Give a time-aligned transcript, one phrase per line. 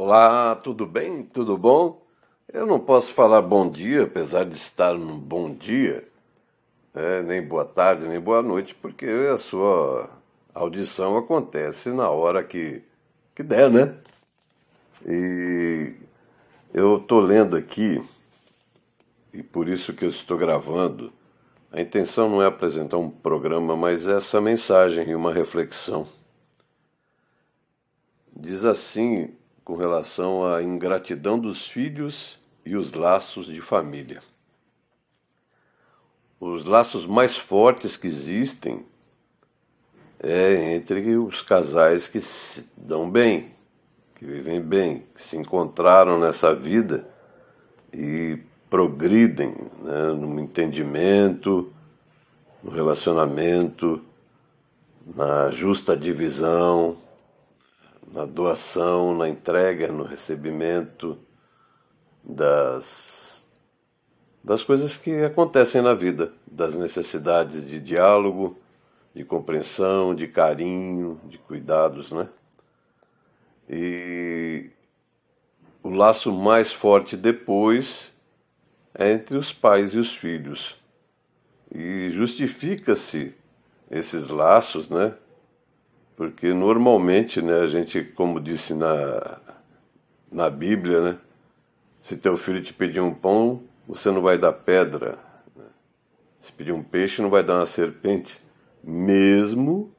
[0.00, 1.24] Olá, tudo bem?
[1.24, 2.06] Tudo bom?
[2.52, 6.06] Eu não posso falar bom dia, apesar de estar num bom dia,
[6.94, 7.20] né?
[7.22, 10.08] nem boa tarde, nem boa noite, porque a sua
[10.54, 12.80] audição acontece na hora que,
[13.34, 13.96] que der, né?
[15.04, 15.94] E
[16.72, 18.00] eu estou lendo aqui,
[19.32, 21.12] e por isso que eu estou gravando.
[21.72, 26.06] A intenção não é apresentar um programa, mas é essa mensagem e uma reflexão.
[28.32, 29.36] Diz assim
[29.68, 34.22] com relação à ingratidão dos filhos e os laços de família.
[36.40, 38.86] Os laços mais fortes que existem
[40.20, 43.50] é entre os casais que se dão bem,
[44.14, 47.06] que vivem bem, que se encontraram nessa vida
[47.92, 48.38] e
[48.70, 51.70] progridem né, no entendimento,
[52.64, 54.02] no relacionamento,
[55.14, 56.96] na justa divisão,
[58.12, 61.18] na doação, na entrega, no recebimento
[62.22, 63.42] das,
[64.42, 68.56] das coisas que acontecem na vida, das necessidades de diálogo,
[69.14, 72.28] de compreensão, de carinho, de cuidados, né?
[73.68, 74.70] E
[75.82, 78.14] o laço mais forte depois
[78.94, 80.78] é entre os pais e os filhos.
[81.74, 83.34] E justifica-se
[83.90, 85.14] esses laços, né?
[86.18, 89.38] Porque normalmente, né, a gente, como disse na,
[90.32, 91.18] na Bíblia, né,
[92.02, 95.16] se teu filho te pedir um pão, você não vai dar pedra.
[95.54, 95.62] Né?
[96.42, 98.36] Se pedir um peixe, não vai dar uma serpente,
[98.82, 99.94] mesmo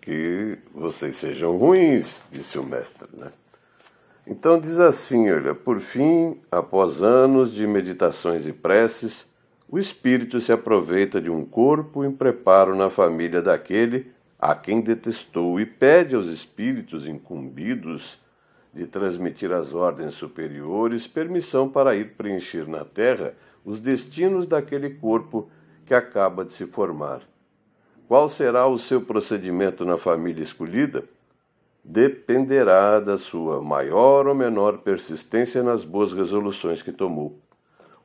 [0.00, 3.30] que vocês sejam ruins, disse o mestre, né?
[4.26, 9.24] Então diz assim, olha, por fim, após anos de meditações e preces,
[9.68, 15.58] o espírito se aproveita de um corpo em preparo na família daquele a quem detestou
[15.58, 18.18] e pede aos espíritos incumbidos
[18.72, 23.34] de transmitir às ordens superiores permissão para ir preencher na terra
[23.64, 25.48] os destinos daquele corpo
[25.86, 27.22] que acaba de se formar.
[28.06, 31.04] Qual será o seu procedimento na família escolhida?
[31.82, 37.40] Dependerá da sua maior ou menor persistência nas boas resoluções que tomou.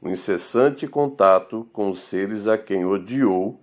[0.01, 3.59] O incessante contato com os seres a quem odiou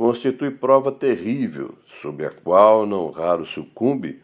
[0.00, 4.22] constitui prova terrível, sob a qual não raro sucumbe,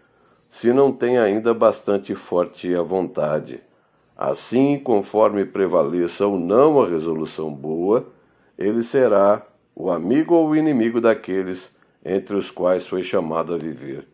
[0.48, 3.60] se não tem ainda bastante forte a vontade.
[4.16, 8.09] Assim, conforme prevaleça ou não a resolução boa,
[8.56, 11.70] ele será o amigo ou o inimigo daqueles
[12.03, 14.09] entre os quais foi chamado a viver.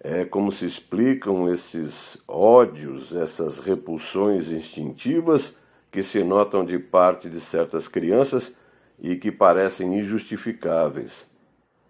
[0.00, 5.56] É como se explicam esses ódios, essas repulsões instintivas
[5.88, 8.56] que se notam de parte de certas crianças
[8.98, 11.26] e que parecem injustificáveis.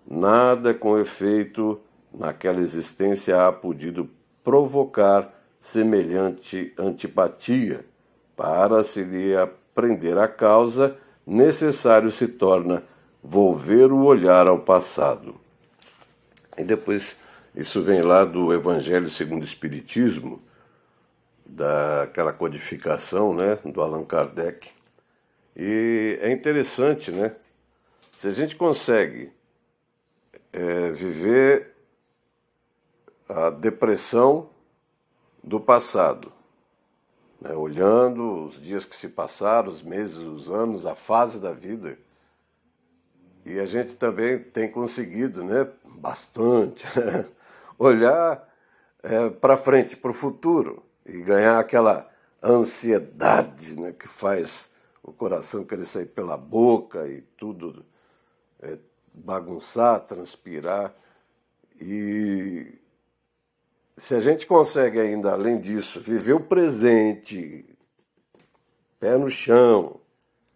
[0.09, 1.81] Nada com efeito
[2.13, 4.09] naquela existência há podido
[4.43, 7.85] provocar semelhante antipatia.
[8.37, 10.97] Para se lhe aprender a causa,
[11.27, 12.83] necessário se torna
[13.23, 15.35] volver o olhar ao passado.
[16.57, 17.19] E depois,
[17.55, 20.41] isso vem lá do Evangelho segundo o Espiritismo,
[21.45, 24.71] daquela codificação né, do Allan Kardec,
[25.57, 27.35] e é interessante, né?
[28.19, 29.33] Se a gente consegue
[30.53, 31.75] é, viver
[33.29, 34.51] a depressão
[35.43, 36.33] do passado,
[37.41, 37.55] né?
[37.55, 41.99] olhando os dias que se passaram, os meses, os anos, a fase da vida,
[43.45, 46.85] e a gente também tem conseguido, né, bastante,
[47.79, 48.47] olhar
[49.03, 52.11] é, para frente, para o futuro, e ganhar aquela
[52.43, 54.69] ansiedade né, que faz
[55.07, 57.87] o coração querer sair pela boca e tudo
[58.61, 58.77] é,
[59.15, 60.93] bagunçar, transpirar.
[61.81, 62.75] E
[63.97, 67.65] se a gente consegue ainda, além disso, viver o presente,
[68.99, 70.01] pé no chão,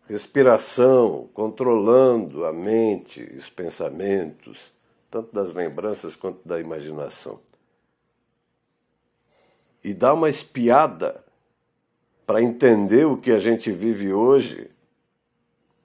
[0.09, 4.73] respiração, controlando a mente, os pensamentos,
[5.09, 7.39] tanto das lembranças quanto da imaginação.
[9.85, 11.25] E dá uma espiada
[12.31, 14.71] para entender o que a gente vive hoje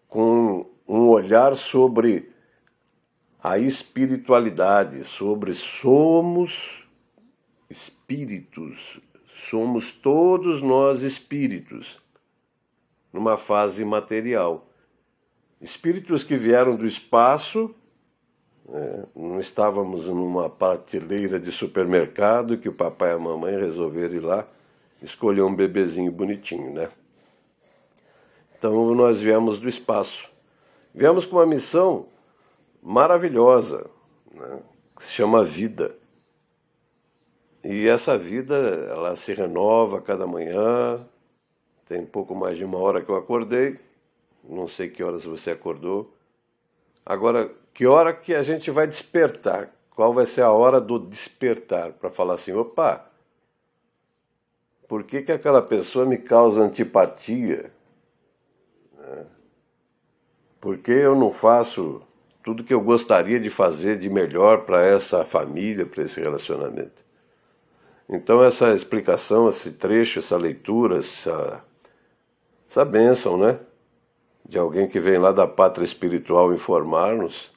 [0.08, 2.30] com um olhar sobre
[3.44, 6.86] a espiritualidade, sobre somos
[7.68, 9.02] espíritos,
[9.50, 12.00] somos todos nós espíritos,
[13.12, 14.68] numa fase material.
[15.60, 17.74] Espíritos que vieram do espaço,
[18.70, 24.20] é, não estávamos numa prateleira de supermercado que o papai e a mamãe resolveram ir
[24.20, 24.48] lá
[25.06, 26.90] escolher um bebezinho bonitinho, né?
[28.58, 30.30] Então nós viemos do espaço.
[30.94, 32.08] Viemos com uma missão
[32.82, 33.86] maravilhosa,
[34.34, 34.60] né?
[34.96, 35.96] que se chama vida.
[37.64, 41.06] E essa vida, ela se renova cada manhã.
[41.86, 43.80] Tem pouco mais de uma hora que eu acordei.
[44.44, 46.14] Não sei que horas você acordou.
[47.06, 49.70] Agora, que hora que a gente vai despertar?
[49.96, 51.94] Qual vai ser a hora do despertar?
[51.94, 53.10] Para falar assim, opa,
[54.88, 57.72] por que, que aquela pessoa me causa antipatia?
[58.98, 59.26] Né?
[60.62, 62.02] Por que eu não faço
[62.44, 67.04] tudo que eu gostaria de fazer de melhor para essa família, para esse relacionamento?
[68.08, 71.64] Então, essa explicação, esse trecho, essa leitura, essa,
[72.70, 73.60] essa bênção, né?
[74.48, 77.52] De alguém que vem lá da pátria espiritual informar-nos,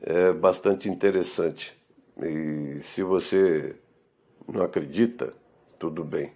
[0.00, 1.76] é bastante interessante.
[2.22, 3.76] E se você
[4.46, 5.34] não acredita,
[5.78, 6.32] tudo bem.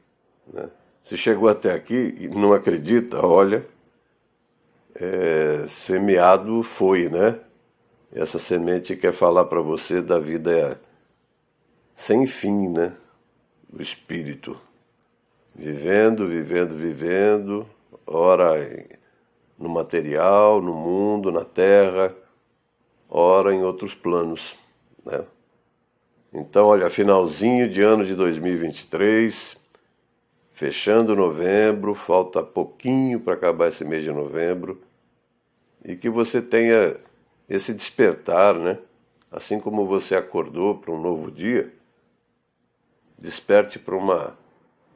[0.52, 0.68] Né?
[1.04, 3.66] Se chegou até aqui e não acredita, olha,
[4.94, 7.40] é, semeado foi, né?
[8.12, 10.80] Essa semente quer falar para você da vida
[11.94, 12.92] sem fim, né?
[13.72, 14.58] O espírito.
[15.54, 17.66] Vivendo, vivendo, vivendo,
[18.06, 18.54] ora
[19.58, 22.14] no material, no mundo, na terra,
[23.08, 24.54] ora em outros planos,
[25.04, 25.24] né?
[26.32, 29.56] Então, olha, finalzinho de ano de 2023,
[30.52, 34.80] fechando novembro, falta pouquinho para acabar esse mês de novembro,
[35.84, 36.96] e que você tenha
[37.48, 38.78] esse despertar, né?
[39.30, 41.70] Assim como você acordou para um novo dia,
[43.18, 44.38] desperte para uma,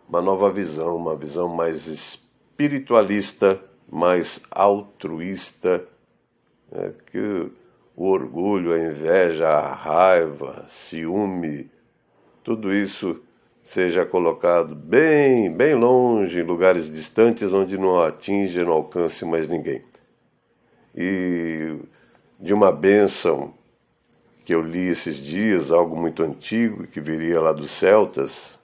[0.09, 5.87] uma nova visão, uma visão mais espiritualista, mais altruísta,
[6.71, 6.95] né?
[7.11, 7.51] que
[7.97, 11.71] o orgulho, a inveja, a raiva, ciúme,
[12.45, 13.23] tudo isso
[13.65, 19.83] seja colocado bem, bem longe, em lugares distantes onde não atinge, não alcance mais ninguém.
[20.95, 21.75] E
[22.39, 23.55] de uma bênção
[24.45, 28.61] que eu li esses dias, algo muito antigo, que viria lá dos celtas,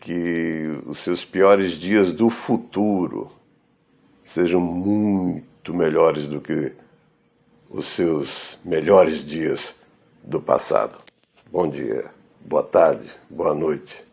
[0.00, 3.28] que os seus piores dias do futuro
[4.24, 6.72] sejam muito melhores do que
[7.70, 9.74] os seus melhores dias
[10.22, 10.98] do passado.
[11.50, 12.10] Bom dia,
[12.40, 14.07] boa tarde, boa noite.